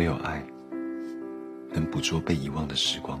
[0.00, 0.42] 唯有爱，
[1.74, 3.20] 能捕捉被遗忘的时光。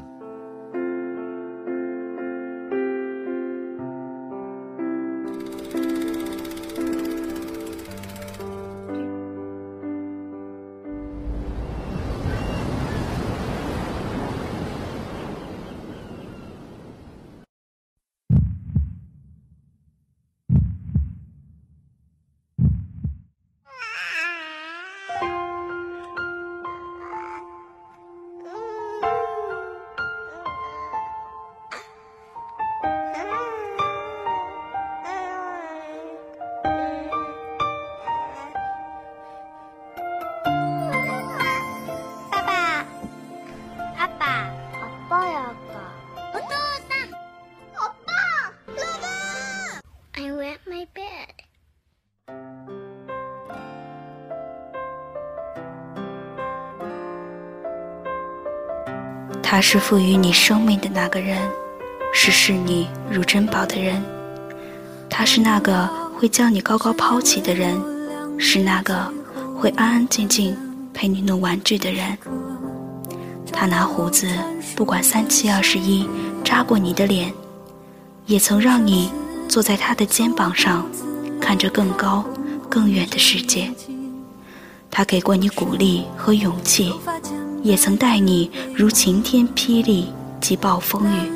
[59.52, 61.36] 他是赋予你生命的那个人，
[62.12, 64.00] 是视你如珍宝的人。
[65.08, 67.76] 他是那个会将你高高抛起的人，
[68.38, 69.12] 是那个
[69.56, 70.56] 会安安静静
[70.94, 72.16] 陪你弄玩具的人。
[73.52, 74.28] 他拿胡子
[74.76, 76.08] 不管三七二十一
[76.44, 77.34] 扎过你的脸，
[78.26, 79.10] 也曾让你
[79.48, 80.86] 坐在他的肩膀上，
[81.40, 82.24] 看着更高
[82.68, 83.68] 更远的世界。
[84.92, 86.94] 他给过你鼓励和勇气。
[87.62, 91.32] 也曾待你如晴天霹雳及暴风雨。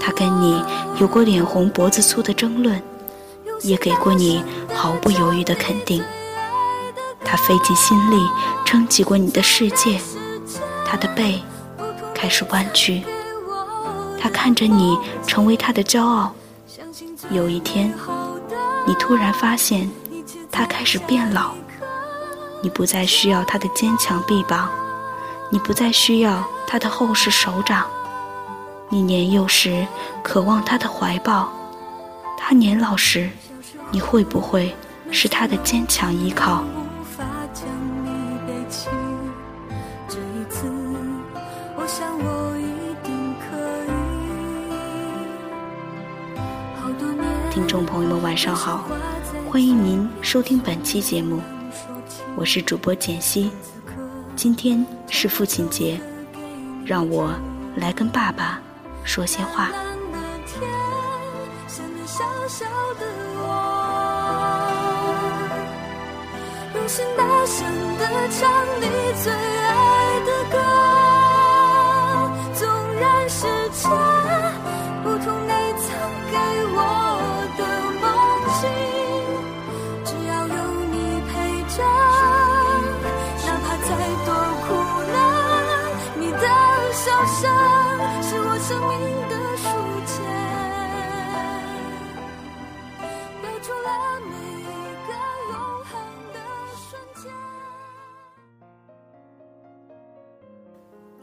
[0.00, 0.62] 他跟你
[1.00, 2.80] 有过脸红脖子粗的争论，
[3.62, 6.02] 也给过你毫不犹豫的肯定。
[7.24, 8.16] 他费尽心力
[8.64, 10.00] 撑起过你的世界，
[10.86, 11.42] 他的背
[12.14, 13.02] 开始弯曲。
[14.18, 16.32] 他看着你成为他的骄傲。
[17.30, 17.92] 有一天，
[18.86, 19.90] 你突然发现，
[20.50, 21.52] 他开始变老。
[22.66, 24.68] 你不再需要他的坚强臂膀，
[25.50, 27.86] 你不再需要他的厚实手掌。
[28.88, 29.86] 你年幼时
[30.20, 31.48] 渴望他的怀抱，
[32.36, 33.30] 他年老时，
[33.92, 34.74] 你会不会
[35.12, 36.64] 是他的坚强依靠？
[47.48, 48.82] 听众朋友们，晚上好，
[49.48, 51.40] 欢迎您收听本期节目。
[52.38, 53.50] 我是主播简溪，
[54.36, 55.98] 今天是父亲节，
[56.84, 57.32] 让我
[57.76, 58.60] 来跟爸爸
[59.04, 59.70] 说些话。
[66.74, 67.66] 用心大声
[67.98, 68.86] 的唱你
[69.24, 70.05] 最爱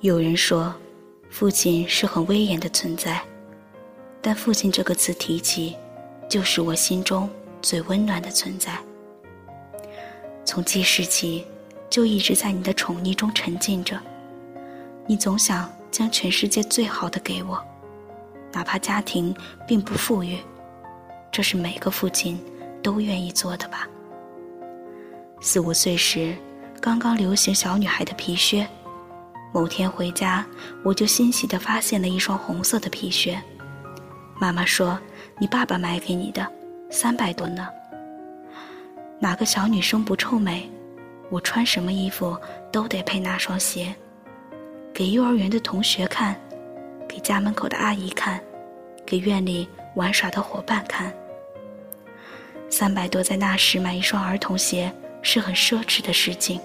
[0.03, 0.75] 有人说，
[1.30, 3.22] 父亲是很威严的存在，
[4.22, 5.78] 但父亲这个词提起，
[6.28, 7.30] 就是我心中
[7.62, 8.78] 最温暖的存在。
[10.44, 11.46] 从记事起，
[11.90, 13.97] 就一直在你的宠溺中沉浸着。
[15.08, 17.58] 你总想将全世界最好的给我，
[18.52, 19.34] 哪怕家庭
[19.66, 20.38] 并不富裕，
[21.31, 22.38] 这是每个父亲
[22.84, 23.88] 都愿意做的吧。
[25.40, 26.36] 四五岁时，
[26.81, 28.68] 刚刚流行小女孩的皮靴。
[29.53, 30.44] 某天回家，
[30.84, 33.40] 我就欣喜地发现了一双红色的皮靴。
[34.40, 35.00] 妈妈说
[35.38, 36.52] ：“你爸爸买给你的，
[36.90, 37.68] 三百多呢。”
[39.22, 40.68] 哪个小女生不臭美？
[41.30, 42.36] 我穿什么衣服
[42.72, 43.96] 都得配那双鞋。
[44.92, 46.36] 给幼儿园的同学看，
[47.08, 48.42] 给家门口的阿姨看，
[49.06, 51.13] 给院里玩耍的伙伴看。
[52.72, 54.92] 三百多在那时买一双儿童鞋
[55.22, 56.60] 是很奢侈的事情，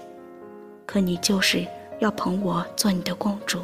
[0.87, 1.67] 可你就是。
[1.99, 3.61] 要捧我做你的公主。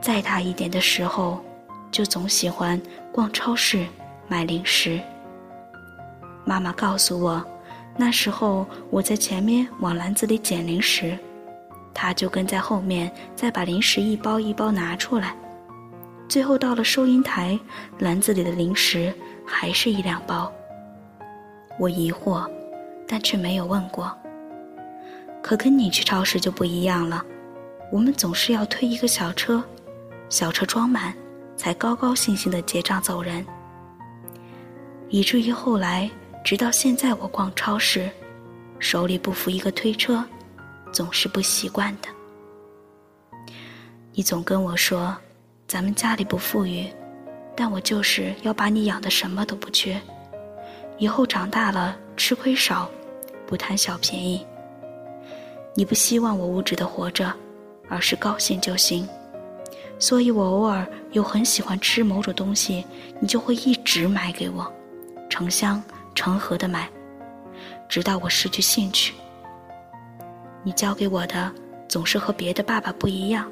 [0.00, 1.42] 再大一点的时候，
[1.90, 2.80] 就总喜欢
[3.10, 3.86] 逛超市
[4.28, 5.00] 买零食。
[6.44, 7.44] 妈妈告诉我，
[7.96, 11.18] 那时候我在前面往篮子里捡零食，
[11.92, 15.34] 他就跟在后面再把零食一包一包拿出来。
[16.28, 17.58] 最后到了收银台，
[17.98, 19.12] 篮子里的零食
[19.46, 20.52] 还是一两包。
[21.78, 22.48] 我疑惑，
[23.08, 24.16] 但却没有问过。
[25.46, 27.24] 可跟你去超市就不一样了，
[27.92, 29.62] 我们总是要推一个小车，
[30.28, 31.14] 小车装满，
[31.56, 33.46] 才高高兴兴的结账走人。
[35.08, 36.10] 以至于后来，
[36.42, 38.10] 直到现在，我逛超市，
[38.80, 40.24] 手里不扶一个推车，
[40.90, 42.08] 总是不习惯的。
[44.14, 45.16] 你总跟我说，
[45.68, 46.92] 咱们家里不富裕，
[47.54, 49.96] 但我就是要把你养的什么都不缺，
[50.98, 52.90] 以后长大了吃亏少，
[53.46, 54.44] 不贪小便宜。
[55.76, 57.32] 你不希望我物质的活着，
[57.86, 59.06] 而是高兴就行。
[59.98, 62.84] 所以我偶尔又很喜欢吃某种东西，
[63.20, 64.66] 你就会一直买给我，
[65.28, 65.82] 成箱
[66.14, 66.88] 成盒的买，
[67.88, 69.14] 直到我失去兴趣。
[70.62, 71.52] 你教给我的
[71.86, 73.46] 总是和别的爸爸不一样。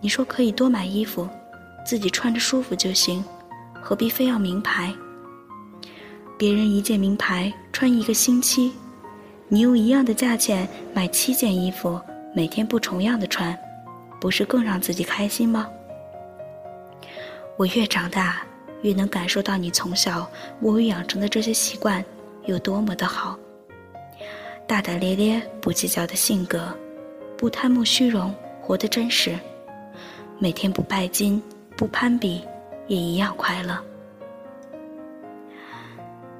[0.00, 1.26] 你说可以多买衣服，
[1.86, 3.24] 自己穿着舒服就行，
[3.80, 4.94] 何必非要名牌？
[6.38, 8.72] 别人一件名牌穿一个星期，
[9.52, 12.00] 你用一样的价钱买七件衣服，
[12.32, 13.54] 每天不重样的穿。
[14.18, 15.68] 不是更让自己开心吗？
[17.58, 18.46] 我越长大，
[18.80, 20.26] 越能感受到你从小
[20.62, 22.02] 我养成的这些习惯
[22.46, 23.38] 有多么的好。
[24.66, 26.74] 大大咧咧、不计较的性格，
[27.36, 29.38] 不贪慕虚荣，活得真实，
[30.38, 31.42] 每天不拜金、
[31.76, 32.42] 不攀比，
[32.86, 33.78] 也一样快乐。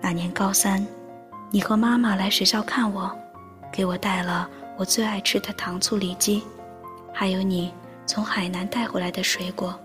[0.00, 0.82] 那年高三，
[1.54, 3.14] 你和妈妈来学校看我，
[3.70, 6.42] 给我带了我最爱吃的糖醋里脊。
[7.12, 7.70] 还有你
[8.06, 9.78] 从海南带回来的水果，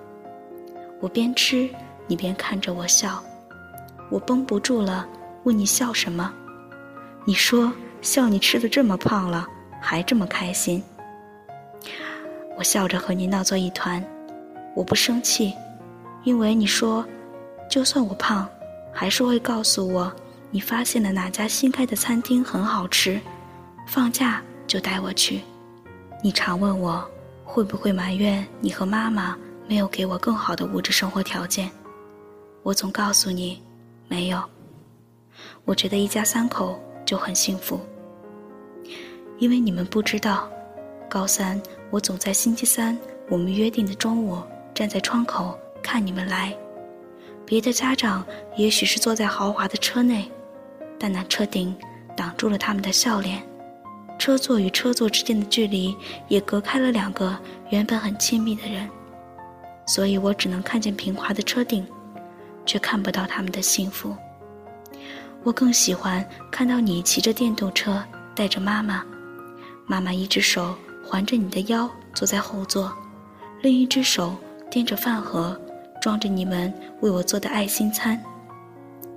[1.01, 1.69] 我边吃
[2.07, 3.21] 你边看着我笑，
[4.09, 5.05] 我绷不住了，
[5.43, 6.33] 问你笑什么？
[7.25, 7.69] 你说
[8.01, 9.45] 笑你吃的这么胖了，
[9.81, 10.81] 还这么开心。
[12.57, 14.01] 我笑着和你闹作一团，
[14.73, 15.53] 我不生气，
[16.23, 17.05] 因为你说，
[17.69, 18.47] 就算我胖，
[18.93, 20.09] 还是会告诉我
[20.51, 23.19] 你发现了哪家新开的餐厅很好吃，
[23.85, 25.41] 放假就带我去。
[26.23, 27.07] 你常问我。
[27.49, 29.35] 会不会埋怨你和妈妈
[29.69, 31.71] 没有给我更好的物质生活条件？
[32.61, 33.63] 我总告诉你，
[34.09, 34.43] 没有。
[35.63, 37.79] 我觉得一家三口就很幸福，
[39.39, 40.51] 因为你们不知道，
[41.09, 41.59] 高三
[41.89, 42.95] 我总在星期三
[43.29, 44.43] 我们约定的中午
[44.75, 46.53] 站在窗口看你们来。
[47.45, 48.25] 别的家长
[48.57, 50.29] 也许是坐在豪华的车内，
[50.99, 51.75] 但那车顶
[52.15, 53.41] 挡住了他们的笑脸。
[54.19, 55.95] 车座与车座之间的距离
[56.27, 57.37] 也隔开了两个
[57.69, 58.89] 原本很亲密的人，
[59.85, 61.85] 所以我只能看见平滑的车顶，
[62.65, 64.15] 却看不到他们的幸福。
[65.43, 68.03] 我更喜欢看到你骑着电动车
[68.35, 69.05] 带着妈妈，
[69.85, 72.91] 妈妈一只手环着你的腰坐在后座，
[73.61, 74.35] 另一只手
[74.71, 75.57] 掂着饭盒
[76.01, 78.19] 装着你们为我做的爱心餐，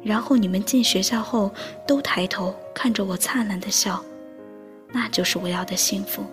[0.02, 1.52] 然后你们进学校后
[1.86, 4.02] 都抬头看着我灿烂的笑。
[4.92, 6.24] 那就是我要的幸福。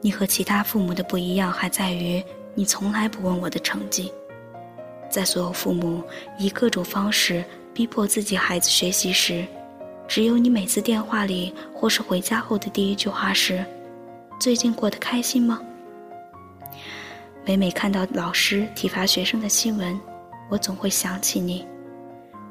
[0.00, 2.22] 你和其他父母的不一样，还在于
[2.54, 4.12] 你从来不问我的成绩。
[5.08, 6.02] 在所有父母
[6.38, 7.42] 以各种方式
[7.72, 9.46] 逼迫自己孩子学习时，
[10.06, 13.64] 只有你每次电话里或是回家后的第一句话是
[14.38, 15.60] ：“最近过得开心吗？”
[17.46, 19.98] 每每看到老师体罚学生的新闻，
[20.48, 21.66] 我总会想起你，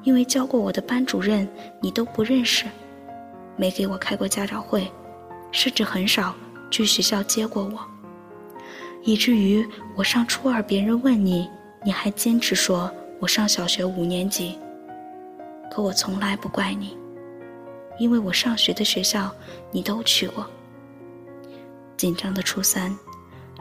[0.04, 1.48] 因为教过我的班主任
[1.82, 2.66] 你都不认识。
[3.56, 4.88] 没给我开过家长会，
[5.52, 6.36] 甚至很少
[6.70, 7.80] 去学校接过我，
[9.04, 11.50] 以至于我上初二，别人问你，
[11.84, 14.58] 你还坚持说我上小学五年级。
[15.72, 16.96] 可我从来不怪你，
[17.98, 19.34] 因为我上学的学校
[19.72, 20.46] 你都去过。
[21.98, 22.96] 紧张的初三，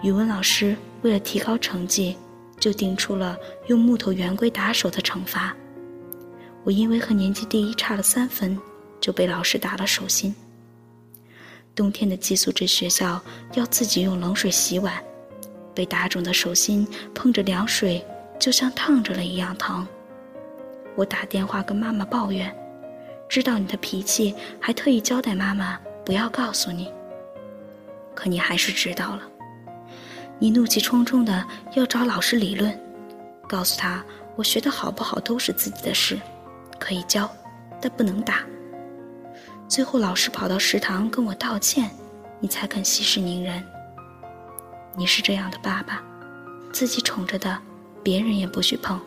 [0.03, 2.17] 语文老师为了提高成绩，
[2.59, 3.37] 就定出了
[3.67, 5.57] 用木头圆规打手的惩罚。
[6.65, 8.59] 我因为和年级第一差了三分。
[8.99, 10.35] 就被老师打了手心。
[11.75, 13.23] 冬天的寄宿制学校
[13.55, 14.95] 要自己用冷水洗碗，
[15.75, 18.05] 被打肿的手心碰着凉水，
[18.41, 19.87] 就像烫着了一样疼。
[20.97, 22.53] 我打电话跟妈妈抱怨，
[23.29, 26.91] 知道你的脾气，还特意交代妈妈不要告诉你。
[28.15, 29.23] 可你还是知道了。
[30.39, 32.79] 你怒气冲冲的要找老师理论，
[33.49, 34.05] 告诉他
[34.37, 36.21] 我学的好不好都是自己的事，
[36.79, 37.31] 可以教，
[37.81, 38.41] 但不能打。
[39.67, 41.91] 最后，老师跑到食堂跟我道歉，
[42.39, 43.65] 你才肯息事宁人。
[44.95, 46.03] 你是这样的爸爸，
[46.73, 47.59] 自己宠着的，
[48.03, 49.01] 别人也不许碰，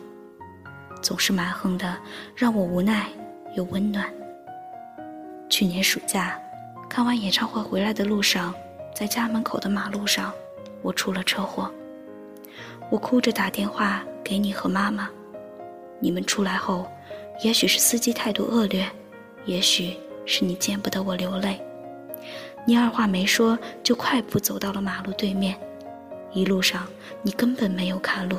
[1.00, 1.96] 总是蛮横的，
[2.34, 3.08] 让我无奈
[3.54, 4.12] 又温暖。
[5.48, 6.36] 去年暑假，
[6.88, 8.52] 看完演唱会回来的路上，
[8.94, 10.32] 在家门口的马路上，
[10.82, 11.70] 我出了车祸。
[12.90, 15.08] 我哭着打电话给你和妈妈，
[15.98, 16.86] 你们出来后，
[17.42, 18.88] 也许是司机态度恶劣，
[19.44, 19.96] 也许。
[20.26, 21.60] 是你见不得我流泪，
[22.64, 25.58] 你二话没说就快步走到了马路对面，
[26.32, 26.86] 一路上
[27.22, 28.36] 你根本没有看路，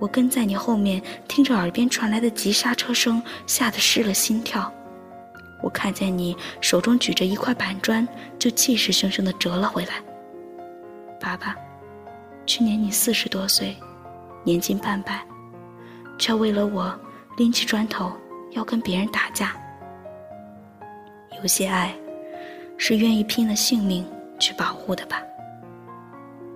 [0.00, 4.72] 我跟在你后面，听着耳边传来的急刹车声，吓得失了心跳。
[5.62, 8.08] 我看见你手中举着一块板砖，
[8.40, 10.02] 就气势汹汹地折了回来。
[11.20, 11.56] 爸爸，
[12.46, 13.76] 去年你四十多岁，
[14.44, 15.24] 年近半百，
[16.18, 16.98] 却为了我
[17.36, 18.12] 拎起砖头
[18.52, 19.56] 要跟别人打架。
[21.40, 21.94] 有些爱，
[22.76, 24.06] 是愿意拼了性命
[24.38, 25.22] 去保护的吧。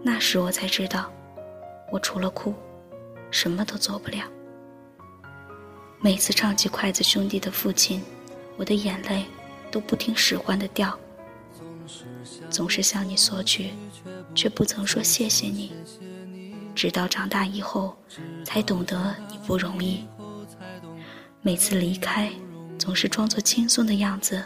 [0.03, 1.11] 那时我才知道，
[1.91, 2.55] 我除了哭，
[3.31, 4.25] 什么都做不了。
[6.01, 8.03] 每次唱起筷子兄弟的父亲，
[8.57, 9.25] 我的眼泪
[9.71, 10.99] 都不听使唤的掉。
[12.49, 13.71] 总是向你索取，
[14.35, 15.73] 却不曾说谢谢你。
[16.75, 17.97] 直到长大以后，
[18.45, 20.05] 才懂得你不容易。
[21.43, 22.31] 每次离开，
[22.79, 24.43] 总是装作轻松的样子，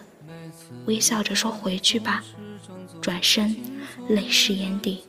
[0.86, 2.24] 微笑着说回去吧，
[3.00, 3.56] 转身，
[4.08, 5.04] 泪湿眼底。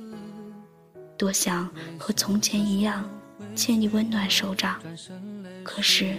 [1.18, 1.68] 多想
[1.98, 3.10] 和从前一样，
[3.56, 4.80] 牵你温暖手掌，
[5.64, 6.16] 可是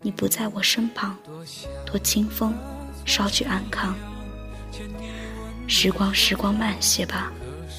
[0.00, 1.18] 你不在我身旁。
[1.84, 2.54] 托清风
[3.04, 3.94] 捎去安康。
[5.66, 7.30] 时光，时光慢些吧，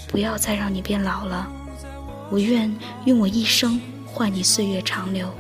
[0.10, 1.48] 不要再让你变老了。
[2.30, 2.70] 我愿
[3.06, 5.34] 用我一生换你岁月长流。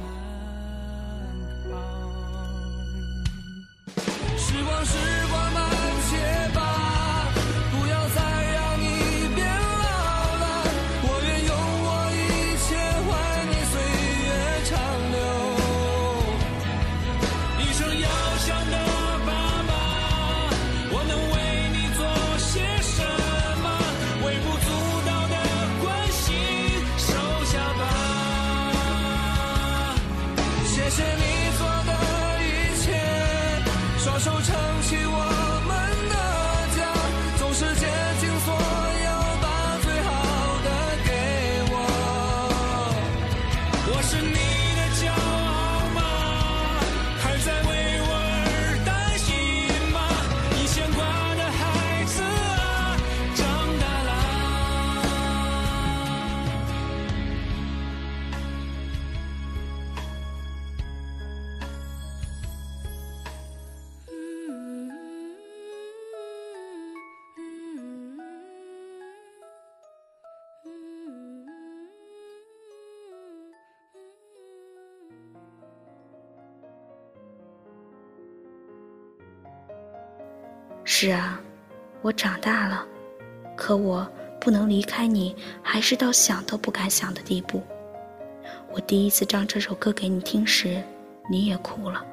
[81.02, 81.40] 是啊，
[82.02, 82.86] 我长大了，
[83.56, 84.06] 可我
[84.38, 87.64] 不能离开你，还是到想都不敢想的地步。
[88.74, 90.84] 我第一次唱这首歌给你听时，
[91.32, 92.06] 你也哭了。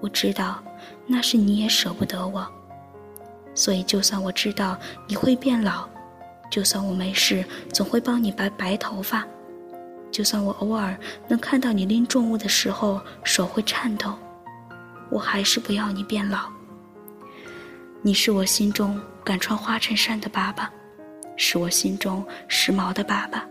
[0.00, 0.62] 我知道，
[1.08, 2.46] 那是你也舍不得我。
[3.52, 4.78] 所以，就算我知道
[5.08, 5.88] 你会变老，
[6.48, 9.26] 就算我没事总会帮你白白头发，
[10.12, 14.16] 就算我偶尔能看到你拎重物的时候手会颤抖，
[15.10, 16.53] 我还是不要你变老。
[18.06, 20.70] 你是我心中敢穿花衬衫的爸爸，
[21.36, 23.48] 是我心中时髦的爸爸，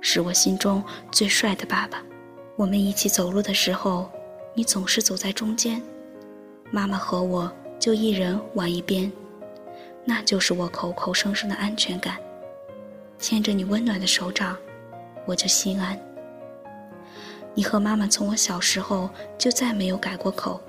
[0.00, 2.00] 是我心中最帅的爸爸。
[2.54, 4.08] 我们一起走路的时候，
[4.54, 5.82] 你总是走在中间，
[6.70, 9.10] 妈妈和我就一人往一边，
[10.04, 12.16] 那就是我口口声声的安全感。
[13.18, 14.56] 牵着你温暖的手掌，
[15.26, 15.98] 我就心安。
[17.54, 20.60] 你和妈妈从我小时候就再没有改过口，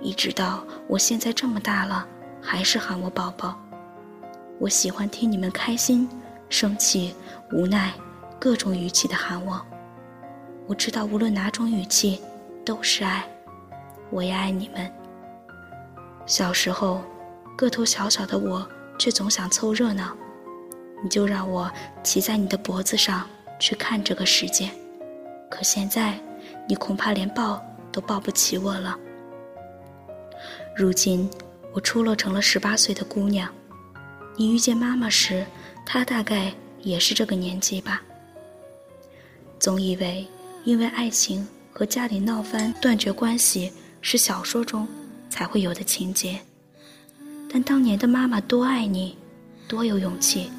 [0.00, 2.08] 一直到我现在这么大了。
[2.42, 3.56] 还是喊我宝宝。
[4.58, 6.08] 我喜欢听你们开心、
[6.48, 7.14] 生气、
[7.52, 7.92] 无奈，
[8.38, 9.64] 各种语气的喊我。
[10.66, 12.20] 我知道无论哪种语气，
[12.64, 13.24] 都是爱。
[14.10, 14.92] 我也爱你们。
[16.26, 17.00] 小时候，
[17.56, 18.68] 个头小小的我，
[18.98, 20.16] 却总想凑热闹，
[21.02, 21.70] 你就让我
[22.02, 23.26] 骑在你的脖子上
[23.58, 24.70] 去看这个世界。
[25.48, 26.18] 可现在，
[26.68, 28.96] 你恐怕连抱都抱不起我了。
[30.76, 31.30] 如今。
[31.72, 33.50] 我出落成了十八岁的姑娘，
[34.36, 35.44] 你遇见妈妈时，
[35.86, 36.52] 她大概
[36.82, 38.02] 也是这个年纪吧。
[39.58, 40.26] 总以为
[40.64, 44.86] 因为爱情和家里闹翻断绝关系是小说中
[45.30, 46.38] 才会有的情节，
[47.50, 49.16] 但当年的妈妈多爱你，
[49.66, 50.50] 多有勇气，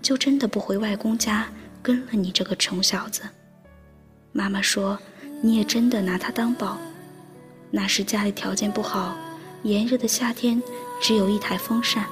[0.00, 1.46] 就真的不回外公家
[1.82, 3.22] 跟了你这个穷小子。
[4.32, 4.98] 妈妈说
[5.42, 6.78] 你也真的拿他当宝，
[7.70, 9.14] 那时家里条件不好。
[9.62, 10.62] 炎热的夏天，
[11.02, 12.06] 只有一台风扇。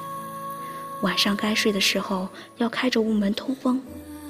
[1.01, 2.27] 晚上该睡的时候
[2.57, 3.81] 要开着屋门通风，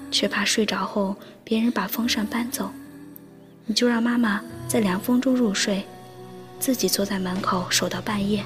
[0.10, 2.72] 却怕睡着后别人把风扇搬走，
[3.66, 5.84] 你就让妈妈在凉风中入睡，
[6.60, 8.44] 自己坐在门口守到半夜，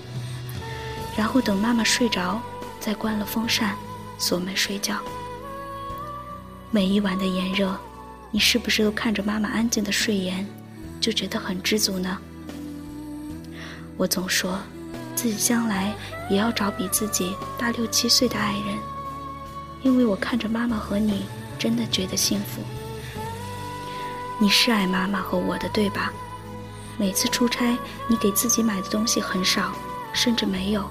[1.15, 2.41] 然后等妈妈睡着，
[2.79, 3.75] 再关了风扇，
[4.17, 4.97] 锁门睡觉。
[6.71, 7.77] 每一晚的炎热，
[8.31, 10.47] 你是不是都看着妈妈安静的睡颜，
[10.99, 12.17] 就觉得很知足呢？
[14.03, 14.59] 我总说，
[15.15, 15.95] 自己将来
[16.29, 18.77] 也要找比自己大六七岁的爱人，
[19.81, 21.23] 因为我看着妈妈和你，
[21.57, 22.61] 真的觉得幸福。
[24.41, 26.11] 你是爱妈妈和我的，对吧？
[26.97, 29.71] 每次出差，你给自己买的东西很少，
[30.11, 30.83] 甚至没有，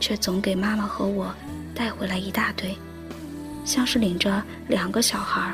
[0.00, 1.30] 却总给妈妈和我
[1.74, 2.74] 带回来一大堆，
[3.62, 5.52] 像是领着两个小孩。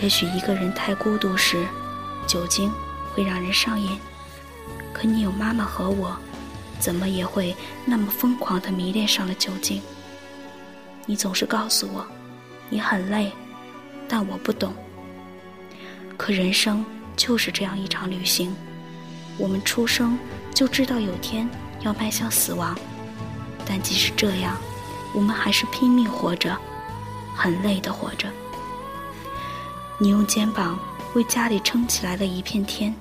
[0.00, 1.66] 也许一个人太孤独时，
[2.26, 2.72] 酒精
[3.14, 4.00] 会让人上瘾，
[5.04, 6.16] 你有妈妈和我。
[6.80, 9.80] 怎么也会那么疯狂地迷恋上了酒精？
[11.06, 12.04] 你总是告诉我，
[12.68, 13.32] 你很累，
[14.08, 14.74] 但我不懂。
[16.16, 16.84] 可人生
[17.16, 18.54] 就是这样一场旅行，
[19.38, 20.18] 我们出生
[20.52, 21.48] 就知道有天
[21.80, 22.76] 要迈向死亡，
[23.64, 24.56] 但即使这样，
[25.14, 26.54] 我们还是拼命活着，
[27.34, 28.28] 很累的活着。
[29.98, 30.78] 你用肩膀
[31.14, 32.94] 为家里撑起来了一片天，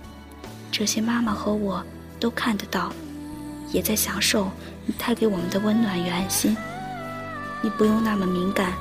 [0.72, 1.84] 这些妈妈和我
[2.24, 2.90] 都看得到。
[3.74, 4.52] 也在享受
[4.86, 6.56] 你带给我们的温暖与安心。
[7.62, 8.72] 你不用那么敏感，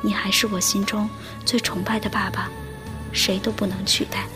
[0.00, 1.08] 你还是我心中
[1.44, 2.48] 最崇拜的爸爸，
[3.12, 4.26] 谁都不能取代。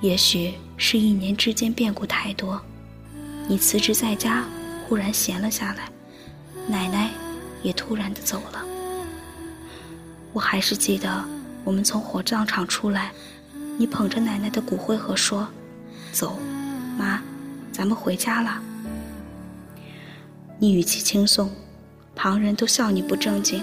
[0.00, 2.60] 也许是一年之间变故太多，
[3.46, 4.44] 你辞职在家，
[4.88, 5.88] 忽然闲了下来，
[6.66, 7.10] 奶奶
[7.62, 8.64] 也突然的走了。
[10.32, 11.24] 我还是记得
[11.62, 13.12] 我们从火葬场出来。
[13.80, 15.48] 你捧着奶奶的骨灰盒说
[16.12, 16.38] ：“走，
[16.98, 17.22] 妈，
[17.72, 18.60] 咱们回家了。”
[20.60, 21.50] 你语气轻松，
[22.14, 23.62] 旁人都笑你不正经。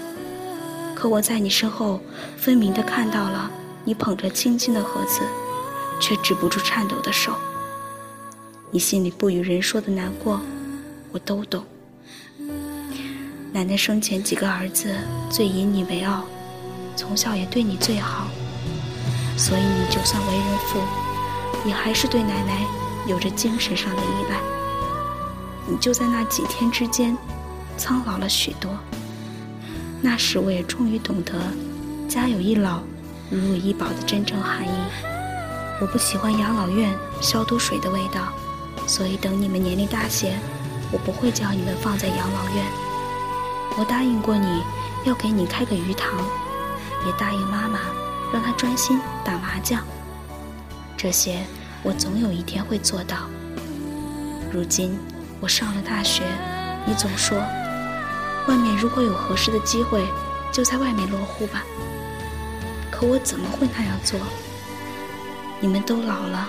[0.92, 2.00] 可我在你身后，
[2.36, 3.48] 分明的看到了
[3.84, 5.20] 你捧着轻轻的盒子，
[6.00, 7.32] 却止不住颤抖的手。
[8.72, 10.40] 你心里不与人说的难过，
[11.12, 11.64] 我都懂。
[13.52, 14.92] 奶奶生前几个儿子
[15.30, 16.24] 最引你为傲，
[16.96, 18.28] 从小也对你最好。
[19.38, 20.80] 所以你就算为人父，
[21.64, 22.66] 也还是对奶奶
[23.06, 24.40] 有着精神上的依赖。
[25.64, 27.16] 你就在那几天之间，
[27.76, 28.68] 苍老了许多。
[30.02, 31.32] 那时我也终于懂得
[32.10, 32.80] “家有一老，
[33.30, 34.72] 如有一宝”的真正含义。
[35.80, 38.32] 我不喜欢养老院消毒水的味道，
[38.88, 40.36] 所以等你们年龄大些，
[40.90, 42.64] 我不会将你们放在养老院。
[43.76, 44.62] 我答应过你
[45.04, 46.18] 要给你开个鱼塘，
[47.06, 47.78] 也答应妈妈。
[48.32, 49.82] 让他专心打麻将，
[50.96, 51.38] 这些
[51.82, 53.28] 我总有一天会做到。
[54.52, 54.98] 如今
[55.40, 56.24] 我上了大学，
[56.86, 57.38] 你总说，
[58.46, 60.04] 外面如果有合适的机会，
[60.52, 61.62] 就在外面落户吧。
[62.90, 64.18] 可我怎么会那样做？
[65.60, 66.48] 你们都老了，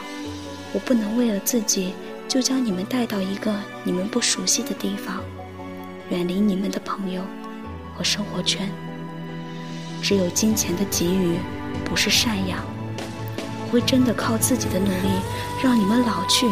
[0.74, 1.94] 我不能为了自己
[2.28, 5.24] 就将你们带到一个你们不熟悉的地方，
[6.10, 7.22] 远离你们的朋友
[7.96, 8.70] 和生活圈。
[10.02, 11.38] 只有金钱的给予。
[11.90, 12.60] 不是赡养，
[13.66, 15.10] 我会真的靠自己的努力，
[15.64, 16.48] 让你们老去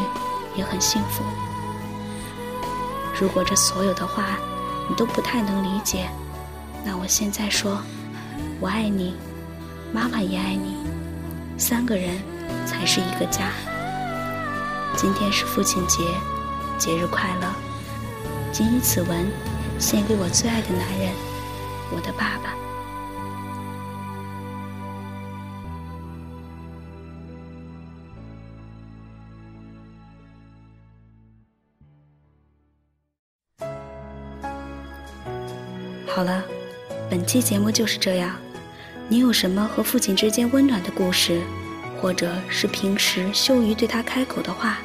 [0.56, 1.23] 也很幸福。
[3.19, 4.38] 如果这所有的话
[4.89, 6.10] 你都不太能理解，
[6.84, 7.80] 那我现在说，
[8.60, 9.15] 我爱你，
[9.93, 10.78] 妈妈也爱你，
[11.58, 12.19] 三个人
[12.65, 13.52] 才是一个家。
[14.95, 16.04] 今天是父亲节，
[16.80, 17.47] 节日快乐！
[18.52, 19.28] 谨以此文，
[19.78, 21.13] 献给我最爱的男人，
[21.95, 22.67] 我的爸爸。
[36.08, 36.43] 好了，
[37.10, 38.36] 本期节目就是这样。
[39.08, 41.41] 你有什么和父亲之间温暖的故事，
[42.02, 44.80] 或者是平时羞于对他开口的话，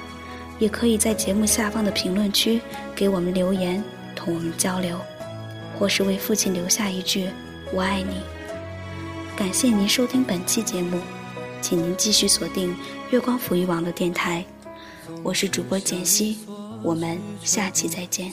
[0.58, 2.60] 也可以在节目下方的评论区
[2.94, 3.82] 给我们留言，
[4.14, 5.00] 同我们交流，
[5.78, 7.28] 或是为父亲留下一句
[7.72, 8.20] “我爱你”。
[9.34, 11.00] 感谢您收听本期节目，
[11.62, 12.76] 请您继续锁定
[13.10, 14.44] 月光抚育网络电台，
[15.22, 16.38] 我是主播简溪，
[16.82, 18.32] 我们下期再见。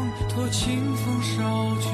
[0.33, 1.89] 托清风捎去